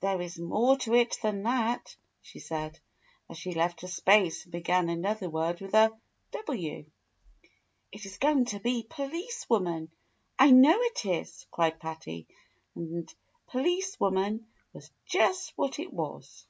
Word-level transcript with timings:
"There 0.00 0.22
is 0.22 0.38
more 0.38 0.78
to 0.78 0.94
it 0.94 1.18
than 1.20 1.42
that," 1.42 1.94
she 2.22 2.38
said, 2.38 2.80
as 3.28 3.36
she 3.36 3.52
left 3.52 3.82
a 3.82 3.88
space 3.88 4.44
and 4.46 4.52
began 4.52 4.88
another 4.88 5.28
word 5.28 5.60
with 5.60 5.74
a 5.74 5.90
W. 6.30 6.86
"It 7.92 8.06
is 8.06 8.16
going 8.16 8.46
to 8.46 8.58
be 8.58 8.86
'Police 8.88 9.46
Woman,' 9.50 9.90
I 10.38 10.50
know 10.50 10.78
it 10.80 11.04
is," 11.04 11.44
cried 11.50 11.78
Patty; 11.78 12.26
and 12.74 13.14
"Pohce 13.50 14.00
Woman" 14.00 14.46
was 14.72 14.90
just 15.06 15.52
what 15.56 15.78
it 15.78 15.92
was. 15.92 16.46